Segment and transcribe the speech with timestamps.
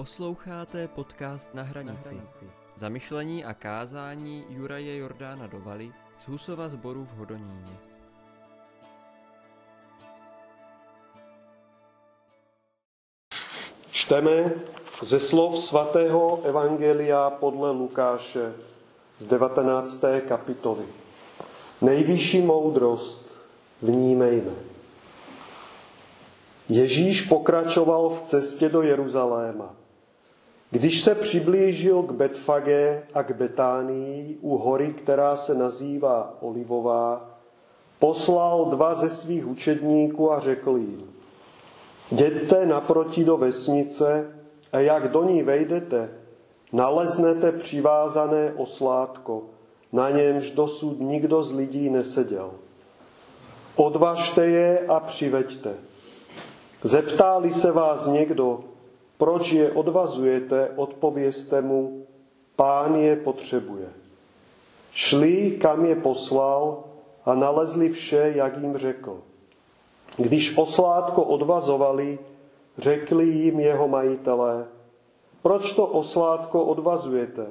[0.00, 2.20] Posloucháte podcast Na hranici.
[2.76, 5.92] Zamyšlení a kázání Juraje Jordána Dovaly
[6.24, 7.72] z Husova zboru v Hodoníně.
[13.90, 14.52] Čteme
[15.02, 18.52] ze slov svatého Evangelia podle Lukáše
[19.18, 20.04] z 19.
[20.28, 20.84] kapitoly.
[21.82, 23.38] Nejvyšší moudrost
[23.82, 24.52] vnímejme.
[26.68, 29.80] Ježíš pokračoval v cestě do Jeruzaléma.
[30.70, 37.30] Když se přiblížil k Betfage a k Betánii u hory, která se nazývá Olivová,
[37.98, 41.10] poslal dva ze svých učedníků a řekl jim,
[42.12, 44.30] jděte naproti do vesnice
[44.72, 46.10] a jak do ní vejdete,
[46.72, 49.42] naleznete přivázané oslátko,
[49.92, 52.50] na němž dosud nikdo z lidí neseděl.
[53.76, 55.74] Odvažte je a přiveďte.
[56.82, 58.60] Zeptáli se vás někdo,
[59.20, 62.06] proč je odvazujete, odpověste mu,
[62.56, 63.88] pán je potřebuje.
[64.92, 66.84] Šli, kam je poslal
[67.24, 69.20] a nalezli vše, jak jim řekl.
[70.16, 72.18] Když oslátko odvazovali,
[72.78, 74.64] řekli jim jeho majitelé,
[75.42, 77.46] proč to oslátko odvazujete?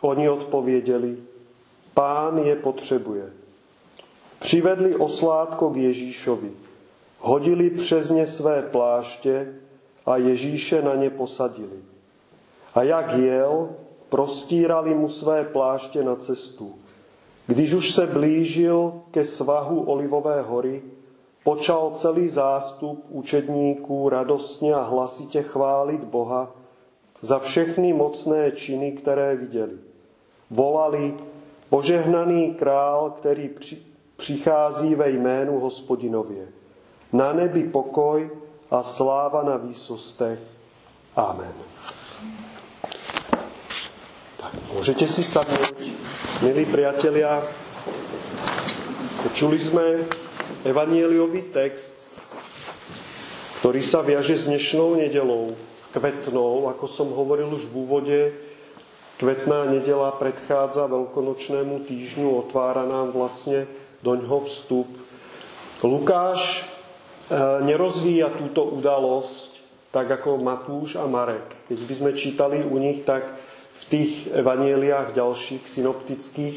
[0.00, 1.16] Oni odpověděli,
[1.94, 3.32] pán je potřebuje.
[4.40, 6.50] Přivedli oslátko k Ježíšovi,
[7.18, 9.54] hodili přes ně své pláště
[10.08, 11.78] a Ježíše na ně posadili.
[12.74, 13.68] A jak jel,
[14.08, 16.74] prostírali mu své pláště na cestu.
[17.46, 20.82] Když už se blížil ke svahu Olivové hory,
[21.44, 26.50] počal celý zástup učedníků radostně a hlasitě chválit Boha
[27.20, 29.76] za všechny mocné činy, které viděli.
[30.50, 31.14] Volali,
[31.70, 33.50] požehnaný král, který
[34.16, 36.48] přichází ve jménu hospodinově.
[37.12, 38.30] Na nebi pokoj
[38.68, 40.36] a sláva na výsostech.
[41.16, 41.56] Amen.
[44.38, 45.88] Tak, môžete si sadnúť,
[46.44, 47.40] milí priatelia.
[49.24, 50.04] Počuli sme
[50.62, 51.98] evanieliový text,
[53.58, 55.58] ktorý sa viaže s dnešnou nedelou,
[55.90, 58.20] kvetnou, ako som hovoril už v úvode.
[59.18, 63.66] Kvetná nedela predchádza veľkonočnému týždňu, otvára nám vlastne
[64.06, 64.14] do
[64.46, 64.86] vstup.
[65.82, 66.62] Lukáš
[67.64, 69.58] nerozvíja túto udalosť
[69.88, 71.48] tak ako Matúš a Marek.
[71.68, 73.24] Keď by sme čítali u nich, tak
[73.72, 76.56] v tých evanieliách ďalších synoptických,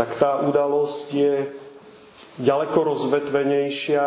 [0.00, 1.34] tak tá udalosť je
[2.40, 4.04] ďaleko rozvetvenejšia,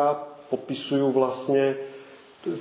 [0.50, 1.78] popisujú vlastne,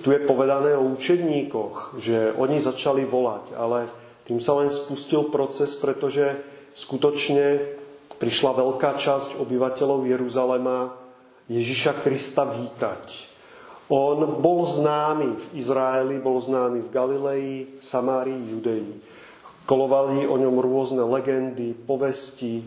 [0.04, 3.88] tu je povedané o učedníkoch, že oni začali volať, ale
[4.28, 6.36] tým sa len spustil proces, pretože
[6.76, 7.62] skutočne
[8.20, 11.06] prišla veľká časť obyvateľov Jeruzalema
[11.47, 13.37] Ježiša Krista vítať.
[13.87, 18.99] On bol známy v Izraeli, bol známy v Galilei, Samárii, Judei.
[19.62, 22.67] Kolovali o ňom rôzne legendy, povesti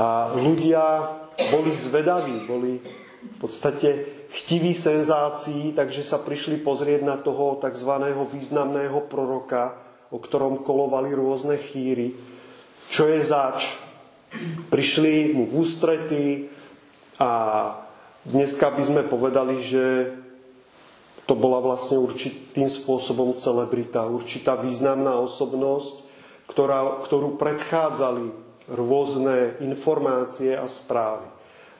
[0.00, 1.12] a ľudia
[1.52, 2.80] boli zvedaví, boli
[3.24, 7.92] v podstate chtiví senzácií, takže sa prišli pozrieť na toho tzv.
[8.32, 9.76] významného proroka,
[10.08, 12.16] o ktorom kolovali rôzne chýry.
[12.88, 13.76] Čo je zač?
[14.72, 16.22] Prišli mu v ústrety
[17.20, 17.30] a
[18.28, 20.16] dneska by sme povedali, že
[21.24, 26.04] to bola vlastne určitým spôsobom celebrita, určitá významná osobnosť,
[26.44, 28.28] ktorá, ktorú predchádzali
[28.68, 31.24] rôzne informácie a správy.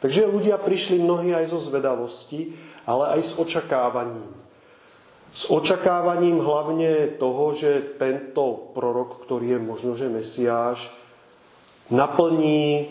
[0.00, 2.52] Takže ľudia prišli mnohí aj zo zvedavosti,
[2.84, 4.28] ale aj s očakávaním.
[5.32, 10.92] S očakávaním hlavne toho, že tento prorok, ktorý je možno, že Mesiáš,
[11.88, 12.84] naplní e,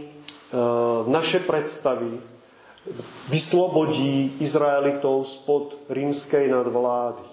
[1.08, 2.18] naše predstavy,
[3.32, 7.24] vyslobodí Izraelitov spod rímskej nadvlády.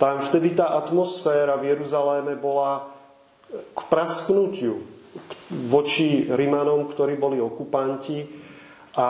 [0.00, 2.88] Tam vtedy tá atmosféra v Jeruzaléme bola
[3.52, 4.80] k prasknutiu
[5.68, 8.24] voči Rimanom, ktorí boli okupanti
[8.96, 9.08] a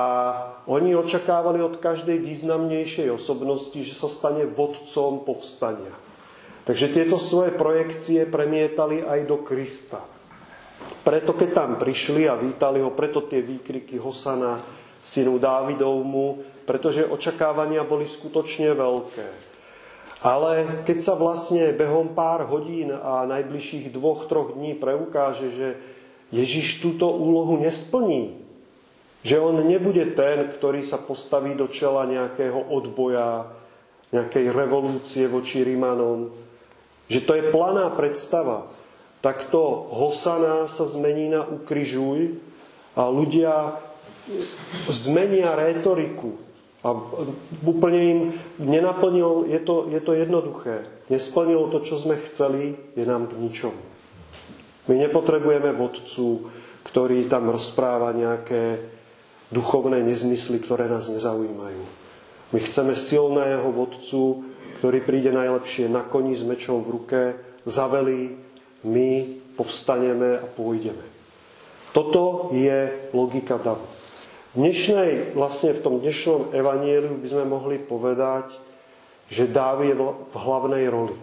[0.67, 5.95] oni očakávali od každej významnejšej osobnosti, že sa stane vodcom povstania.
[6.63, 10.03] Takže tieto svoje projekcie premietali aj do Krista.
[11.03, 17.83] Preto keď tam prišli a vítali ho, preto tie výkriky Hosana, synu Dávidovmu, pretože očakávania
[17.83, 19.27] boli skutočne veľké.
[20.23, 25.69] Ale keď sa vlastne behom pár hodín a najbližších dvoch, troch dní preukáže, že
[26.31, 28.39] Ježiš túto úlohu nesplní,
[29.27, 33.51] že on nebude ten, ktorý sa postaví do čela nejakého odboja,
[34.15, 36.31] nejakej revolúcie voči Rimanom,
[37.11, 38.71] že to je planá predstava,
[39.23, 42.39] tak to Hosana sa zmení na ukryžuj
[42.95, 43.79] a ľudia
[44.89, 46.39] zmenia rétoriku
[46.83, 46.99] A
[47.63, 48.21] úplne im
[48.59, 50.83] nenaplnil, je to, je to jednoduché.
[51.07, 53.79] Nesplnilo to, čo sme chceli, je nám k ničomu.
[54.91, 56.51] My nepotrebujeme vodcu,
[56.83, 58.83] ktorý tam rozpráva nejaké
[59.55, 61.83] duchovné nezmysly, ktoré nás nezaujímajú.
[62.51, 64.51] My chceme silného vodcu,
[64.83, 67.21] ktorý príde najlepšie na koni s mečom v ruke,
[67.63, 68.35] zavelí,
[68.83, 71.07] my povstaneme a pôjdeme.
[71.95, 73.92] Toto je logika davu.
[74.53, 78.53] V dnešnej, vlastne v tom dnešnom evanieliu by sme mohli povedať,
[79.33, 81.17] že dáv je v hlavnej roli.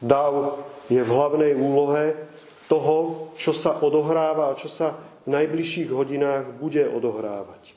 [0.00, 2.16] Dáv je v hlavnej úlohe
[2.64, 4.96] toho, čo sa odohráva a čo sa
[5.28, 7.76] v najbližších hodinách bude odohrávať.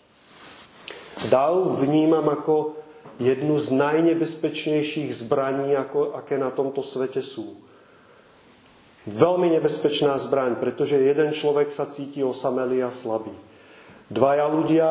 [1.28, 2.80] Dáv vnímam ako
[3.20, 7.60] jednu z najnebezpečnejších zbraní, ako, aké na tomto svete sú.
[9.04, 13.49] Veľmi nebezpečná zbraň, pretože jeden človek sa cíti osamelý a slabý.
[14.10, 14.90] Dvaja ľudia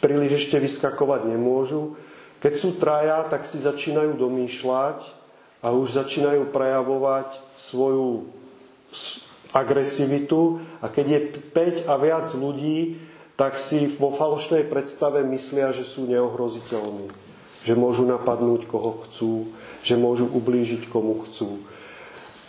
[0.00, 2.00] príliš ešte vyskakovať nemôžu.
[2.40, 5.04] Keď sú traja, tak si začínajú domýšľať
[5.60, 8.24] a už začínajú prejavovať svoju
[9.52, 10.64] agresivitu.
[10.80, 11.20] A keď je
[11.84, 12.96] 5 a viac ľudí,
[13.36, 17.12] tak si vo falošnej predstave myslia, že sú neohroziteľní.
[17.68, 19.52] Že môžu napadnúť, koho chcú.
[19.84, 21.60] Že môžu ublížiť, komu chcú.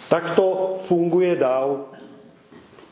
[0.07, 1.91] Takto funguje dáv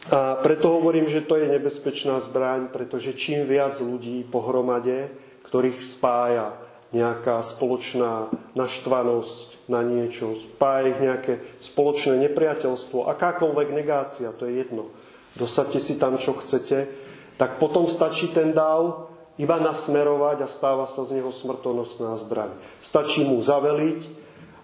[0.10, 5.14] a preto hovorím, že to je nebezpečná zbraň, pretože čím viac ľudí pohromade,
[5.46, 6.58] ktorých spája
[6.90, 14.90] nejaká spoločná naštvanosť na niečo, spája ich nejaké spoločné nepriateľstvo, akákoľvek negácia, to je jedno.
[15.38, 16.90] Dosadte si tam, čo chcete,
[17.38, 22.52] tak potom stačí ten dáv iba nasmerovať a stáva sa z neho smrtonosná zbraň.
[22.82, 24.02] Stačí mu zaveliť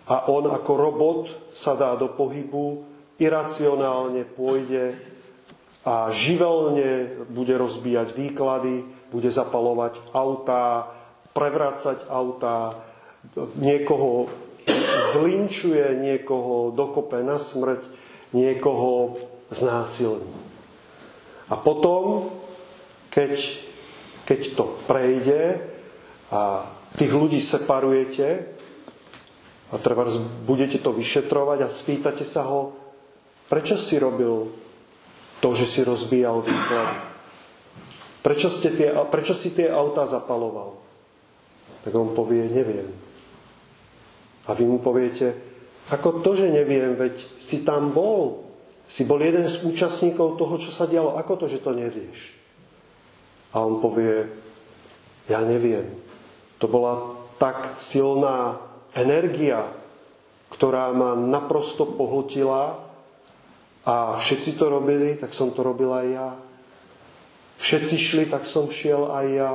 [0.10, 1.22] a on ako robot
[1.54, 2.84] sa dá do pohybu,
[3.22, 5.15] iracionálne pôjde
[5.86, 8.82] a živelne bude rozbíjať výklady,
[9.14, 10.90] bude zapalovať autá,
[11.38, 12.74] prevracať autá,
[13.62, 14.34] niekoho
[15.14, 17.86] zlinčuje, niekoho dokope na smrť,
[18.34, 19.22] niekoho
[19.54, 20.34] znásilní.
[21.54, 22.34] A potom,
[23.14, 23.38] keď,
[24.26, 25.62] keď to prejde
[26.34, 26.66] a
[26.98, 28.50] tých ľudí separujete
[29.70, 30.10] a treba
[30.50, 32.74] budete to vyšetrovať a spýtate sa ho,
[33.46, 34.65] prečo si robil
[35.46, 36.98] to, že si rozbíjal výklady.
[38.26, 40.82] Prečo, ste tie, prečo si tie autá zapaloval?
[41.86, 42.90] Tak on povie, neviem.
[44.50, 45.38] A vy mu poviete,
[45.94, 48.42] ako to, že neviem, veď si tam bol.
[48.90, 51.14] Si bol jeden z účastníkov toho, čo sa dialo.
[51.22, 52.34] Ako to, že to nevieš?
[53.54, 54.26] A on povie,
[55.30, 55.86] ja neviem.
[56.58, 58.58] To bola tak silná
[58.98, 59.70] energia,
[60.50, 62.85] ktorá ma naprosto pohltila
[63.86, 66.30] a všetci to robili, tak som to robil aj ja.
[67.62, 69.52] Všetci šli, tak som šiel aj ja.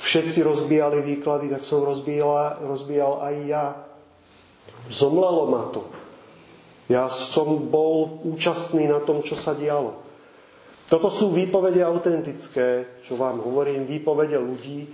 [0.00, 3.64] Všetci rozbíjali výklady, tak som rozbíjal, rozbíjal aj ja.
[4.88, 5.84] Zomlelo ma to.
[6.88, 10.04] Ja som bol účastný na tom, čo sa dialo.
[10.84, 14.84] Toto sú výpovede autentické, čo vám hovorím, výpovede ľudí.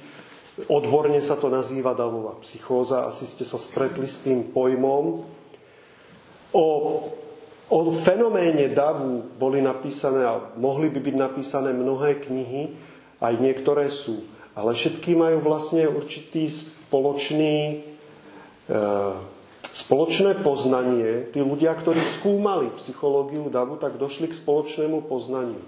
[0.71, 3.11] Odborne sa to nazýva davová psychóza.
[3.11, 5.27] Asi ste sa stretli s tým pojmom.
[6.55, 6.67] O
[7.71, 12.75] O fenoméne davu boli napísané, a mohli by byť napísané mnohé knihy,
[13.23, 14.27] aj niektoré sú.
[14.59, 17.87] Ale všetky majú vlastne určitý spoločný,
[18.67, 18.75] e,
[19.71, 21.31] spoločné poznanie.
[21.31, 25.63] Tí ľudia, ktorí skúmali psychológiu davu, tak došli k spoločnému poznaniu.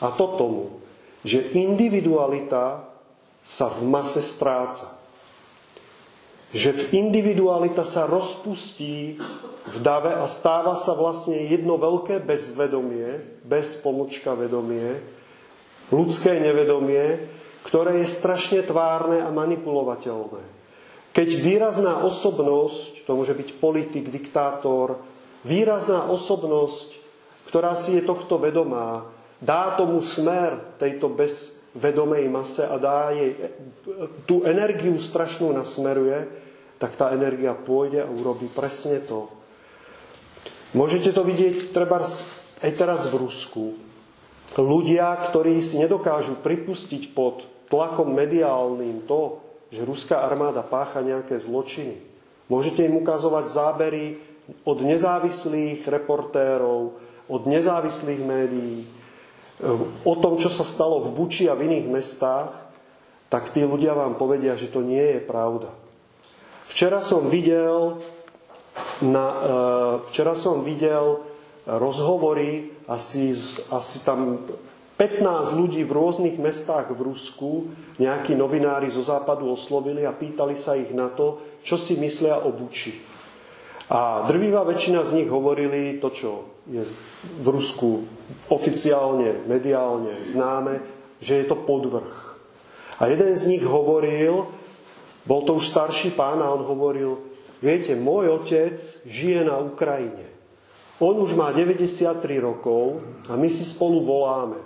[0.00, 0.80] A to tomu,
[1.28, 2.88] že individualita
[3.44, 4.93] sa v mase stráca.
[6.54, 9.18] Že v individualita sa rozpustí
[9.64, 15.02] v dave a stáva sa vlastne jedno veľké bezvedomie, bez pomočka vedomie,
[15.90, 17.26] ľudské nevedomie,
[17.66, 20.46] ktoré je strašne tvárne a manipulovateľné.
[21.10, 25.00] Keď výrazná osobnosť, to môže byť politik, diktátor,
[25.42, 27.02] výrazná osobnosť,
[27.50, 29.06] ktorá si je tohto vedomá,
[29.38, 33.38] dá tomu smer tejto bezvedomej mase a dá jej
[34.26, 36.43] tú energiu strašnú nasmeruje,
[36.78, 39.30] tak tá energia pôjde a urobí presne to,
[40.74, 42.02] Môžete to vidieť treba
[42.58, 43.78] aj teraz v Rusku.
[44.58, 49.38] Ľudia, ktorí si nedokážu pripustiť pod tlakom mediálnym to,
[49.70, 52.02] že ruská armáda pácha nejaké zločiny.
[52.50, 54.18] Môžete im ukazovať zábery
[54.66, 56.98] od nezávislých reportérov,
[57.30, 58.82] od nezávislých médií,
[60.02, 62.50] o tom, čo sa stalo v Buči a v iných mestách,
[63.30, 65.83] tak tí ľudia vám povedia, že to nie je pravda.
[66.74, 68.02] Včera som videl
[69.06, 69.54] na, e,
[70.10, 71.22] včera som videl
[71.70, 73.30] rozhovory, asi,
[73.70, 74.42] asi tam
[74.98, 77.70] 15 ľudí v rôznych mestách v Rusku,
[78.02, 82.50] nejakí novinári zo západu oslovili a pýtali sa ich na to, čo si myslia o
[82.50, 82.98] Buči.
[83.94, 86.82] A drvivá väčšina z nich hovorili to, čo je
[87.38, 88.02] v Rusku
[88.50, 90.82] oficiálne, mediálne známe,
[91.22, 92.34] že je to podvrh.
[92.98, 94.63] A jeden z nich hovoril,
[95.24, 97.20] bol to už starší pán a on hovoril,
[97.64, 98.76] viete, môj otec
[99.08, 100.28] žije na Ukrajine.
[101.00, 104.60] On už má 93 rokov a my si spolu voláme.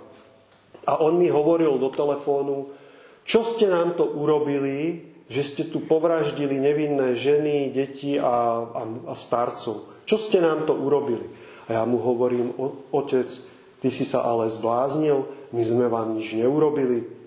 [0.85, 2.75] A on mi hovoril do telefónu,
[3.23, 9.13] čo ste nám to urobili, že ste tu povraždili nevinné ženy, deti a, a, a
[9.13, 10.05] starcov.
[10.09, 11.29] Čo ste nám to urobili?
[11.69, 12.49] A ja mu hovorím,
[12.89, 13.29] otec,
[13.77, 17.18] ty si sa ale zbláznil, my sme vám nič neurobili.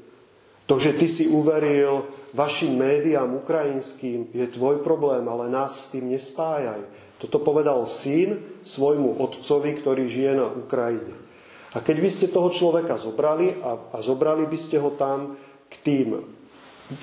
[0.71, 6.09] To, že ty si uveril vašim médiám ukrajinským, je tvoj problém, ale nás s tým
[6.09, 6.87] nespájaj.
[7.19, 11.15] Toto povedal syn svojmu otcovi, ktorý žije na Ukrajine.
[11.73, 15.35] A keď by ste toho človeka zobrali a, a zobrali by ste ho tam
[15.71, 16.23] k tým eh,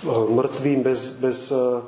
[0.08, 1.82] mŕtvým bez, bez eh,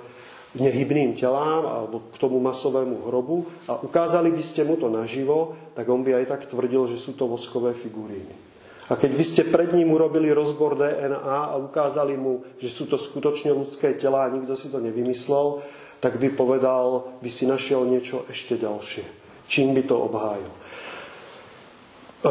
[0.57, 5.87] nehybným telám alebo k tomu masovému hrobu a ukázali by ste mu to naživo, tak
[5.87, 8.50] on by aj tak tvrdil, že sú to voskové figuríny.
[8.89, 12.97] A keď by ste pred ním urobili rozbor DNA a ukázali mu, že sú to
[12.97, 15.61] skutočne ľudské tela a nikto si to nevymyslel,
[16.01, 19.05] tak by povedal, by si našiel niečo ešte ďalšie.
[19.45, 20.51] Čím by to obhájil?
[22.21, 22.29] Eh,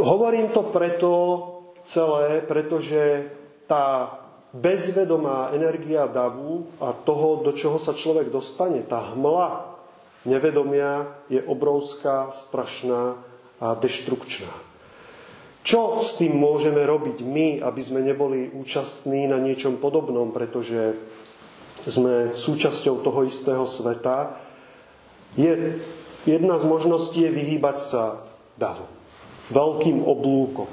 [0.00, 1.12] hovorím to preto
[1.84, 3.28] celé, pretože
[3.64, 4.18] tá
[4.52, 9.72] bezvedomá energia davu a toho, do čoho sa človek dostane, tá hmla
[10.28, 13.16] nevedomia je obrovská, strašná
[13.56, 14.71] a deštrukčná.
[15.62, 20.98] Čo s tým môžeme robiť my, aby sme neboli účastní na niečom podobnom, pretože
[21.86, 24.38] sme súčasťou toho istého sveta,
[25.38, 25.78] je,
[26.26, 28.04] jedna z možností je vyhýbať sa
[28.58, 28.86] davu
[29.52, 30.66] veľkým oblúkom.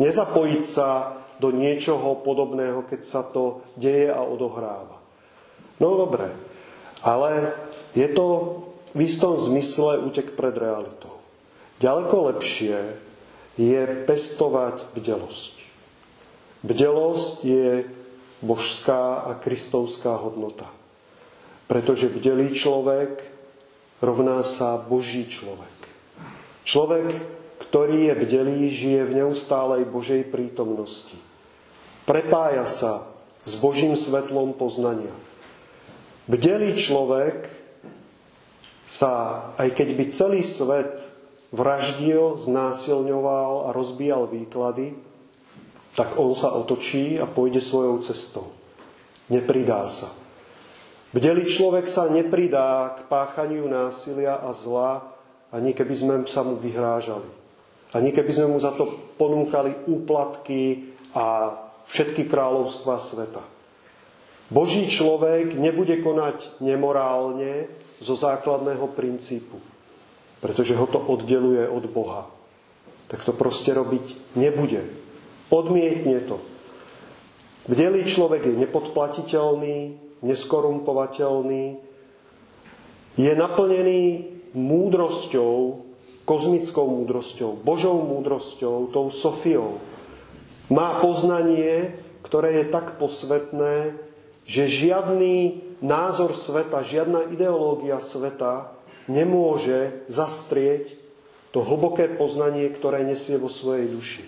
[0.00, 4.98] Nezapojiť sa do niečoho podobného, keď sa to deje a odohráva.
[5.82, 6.30] No dobre,
[7.02, 7.52] ale
[7.92, 8.26] je to
[8.94, 11.18] v istom zmysle útek pred realitou.
[11.82, 12.78] Ďaleko lepšie
[13.56, 15.60] je pestovať bdelosť.
[16.62, 17.68] Bdelosť je
[18.42, 20.70] božská a kristovská hodnota.
[21.68, 23.22] Pretože bdelý človek
[24.02, 25.70] rovná sa boží človek.
[26.62, 27.06] Človek,
[27.58, 31.16] ktorý je bdelý, žije v neustálej Božej prítomnosti.
[32.06, 32.92] Prepája sa
[33.42, 35.14] s Božím svetlom poznania.
[36.30, 37.50] Bdelý človek
[38.86, 41.11] sa, aj keď by celý svet
[41.52, 44.96] vraždil, znásilňoval a rozbíjal výklady,
[45.92, 48.48] tak on sa otočí a pôjde svojou cestou.
[49.28, 50.08] Nepridá sa.
[51.12, 55.04] Bdelý človek sa nepridá k páchaniu násilia a zla,
[55.52, 57.28] ani keby sme sa mu vyhrážali.
[57.92, 61.52] Ani keby sme mu za to ponúkali úplatky a
[61.92, 63.44] všetky kráľovstva sveta.
[64.48, 67.68] Boží človek nebude konať nemorálne
[68.00, 69.60] zo základného princípu,
[70.42, 72.26] pretože ho to oddeluje od Boha.
[73.06, 74.82] Tak to proste robiť nebude.
[75.54, 76.42] Odmietne to.
[77.70, 79.78] Bdelý človek je nepodplatiteľný,
[80.26, 81.78] neskorumpovateľný,
[83.14, 84.02] je naplnený
[84.56, 85.84] múdrosťou,
[86.26, 89.78] kozmickou múdrosťou, Božou múdrosťou, tou Sofiou.
[90.72, 91.94] Má poznanie,
[92.26, 93.94] ktoré je tak posvetné,
[94.42, 98.71] že žiadny názor sveta, žiadna ideológia sveta
[99.06, 100.98] nemôže zastrieť
[101.52, 104.24] to hlboké poznanie, ktoré nesie vo svojej duši.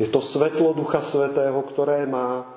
[0.00, 2.48] Je to svetlo Ducha Svetého, ktoré má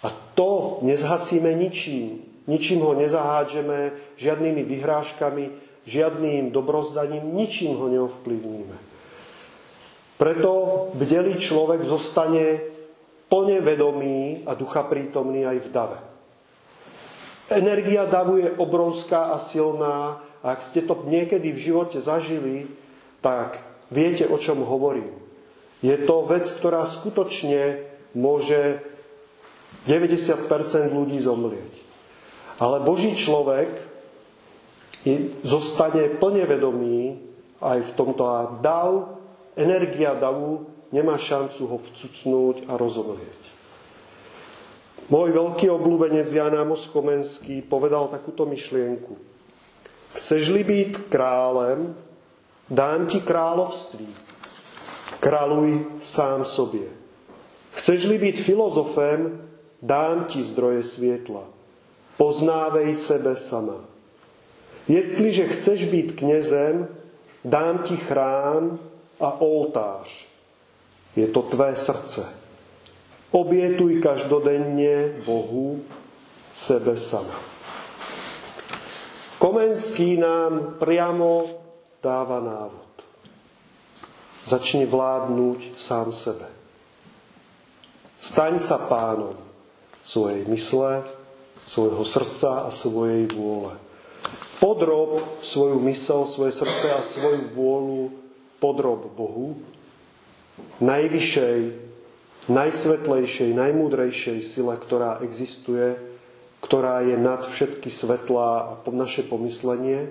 [0.00, 2.24] a to nezhasíme ničím.
[2.46, 5.44] Ničím ho nezahádžeme, žiadnymi vyhrážkami,
[5.84, 8.76] žiadnym dobrozdaním, ničím ho neovplyvníme.
[10.16, 10.52] Preto
[10.96, 12.64] bdelý človek zostane
[13.28, 15.98] plne vedomý a ducha prítomný aj v dave.
[17.46, 22.70] Energia davu je obrovská a silná ak ste to niekedy v živote zažili,
[23.18, 23.58] tak
[23.90, 25.10] viete, o čom hovorím.
[25.82, 27.82] Je to vec, ktorá skutočne
[28.14, 28.78] môže
[29.90, 30.46] 90%
[30.94, 31.72] ľudí zomlieť.
[32.62, 33.68] Ale Boží človek
[35.42, 37.18] zostane plne vedomý
[37.58, 39.18] aj v tomto a dav,
[39.58, 43.42] energia davu nemá šancu ho vcucnúť a rozomrieť.
[45.06, 49.35] Môj veľký obľúbenec Jan Amos Komenský povedal takúto myšlienku.
[50.16, 51.92] Chceš-li byť králem,
[52.72, 54.08] dám ti kráľovství.
[55.20, 56.88] Kráľuj sám sobie.
[57.76, 59.36] Chceš-li byť filozofem,
[59.84, 61.44] dám ti zdroje svietla.
[62.16, 63.84] Poznávej sebe sama.
[64.88, 66.88] Jestliže chceš byť knězem,
[67.44, 68.78] dám ti chrám
[69.20, 70.26] a oltář.
[71.16, 72.24] Je to tvé srdce.
[73.30, 75.82] Obietuj každodenne Bohu
[76.52, 77.55] sebe sama.
[79.36, 81.44] Komenský nám priamo
[82.00, 82.88] dáva návod.
[84.48, 86.48] Začni vládnuť sám sebe.
[88.16, 89.36] Staň sa pánom
[90.00, 91.04] svojej mysle,
[91.68, 93.76] svojho srdca a svojej vôle.
[94.56, 98.16] Podrob svoju mysel, svoje srdce a svoju vôľu
[98.56, 99.60] podrob Bohu,
[100.80, 101.60] najvyššej,
[102.48, 106.15] najsvetlejšej, najmúdrejšej sile, ktorá existuje,
[106.60, 110.10] ktorá je nad všetky svetlá a naše pomyslenie.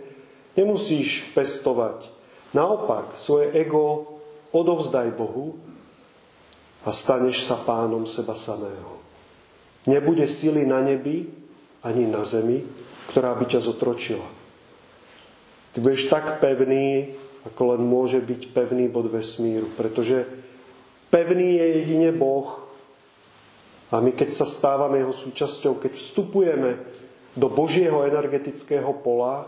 [0.55, 2.09] Nemusíš pestovať.
[2.55, 4.15] Naopak, svoje ego
[4.55, 5.59] odovzdaj Bohu
[6.87, 8.95] a staneš sa pánom seba samého.
[9.85, 11.27] Nebude sily na nebi
[11.85, 12.65] ani na zemi,
[13.13, 14.25] ktorá by ťa zotročila.
[15.75, 17.13] Ty budeš tak pevný,
[17.45, 20.25] ako len môže byť pevný bod vesmíru, pretože
[21.13, 22.64] pevný je jedine Boh.
[23.93, 26.81] A my keď sa stávame jeho súčasťou, keď vstupujeme
[27.37, 29.45] do Božieho energetického pola,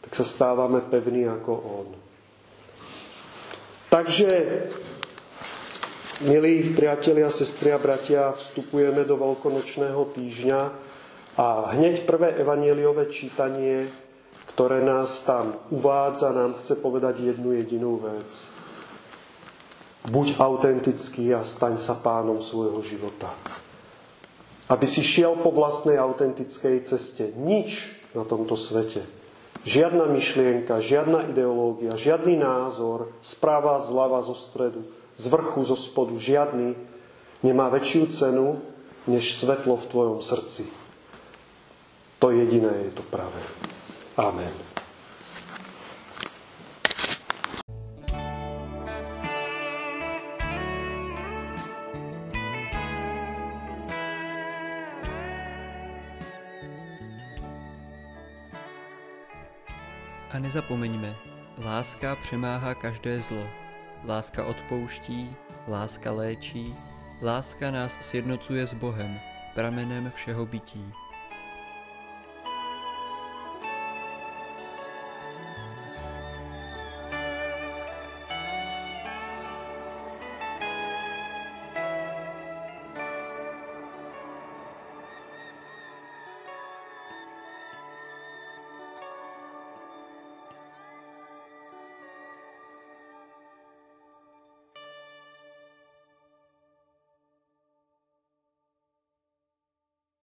[0.00, 1.88] tak sa stávame pevní ako On.
[3.90, 4.30] Takže,
[6.24, 10.60] milí priatelia, sestri a bratia, vstupujeme do veľkonočného týždňa
[11.36, 13.90] a hneď prvé evanieliové čítanie
[14.60, 18.52] ktoré nás tam uvádza, nám chce povedať jednu jedinú vec.
[20.08, 23.36] Buď autentický a staň sa pánom svojho života.
[24.70, 27.36] Aby si šiel po vlastnej autentickej ceste.
[27.36, 29.04] Nič na tomto svete.
[29.60, 34.80] Žiadna myšlienka, žiadna ideológia, žiadny názor, správa zľava zo stredu,
[35.20, 36.72] z vrchu, zo spodu, žiadny
[37.44, 38.56] nemá väčšiu cenu,
[39.04, 40.64] než svetlo v tvojom srdci.
[42.24, 43.40] To jediné je to pravé.
[44.16, 44.69] Amen.
[60.50, 61.16] Nezapomeňme,
[61.58, 63.46] láska přemáhá každé zlo.
[64.04, 65.36] Láska odpouští,
[65.68, 66.74] láska léčí,
[67.22, 69.20] láska nás sjednocuje s Bohem,
[69.54, 70.92] pramenem všeho bytí.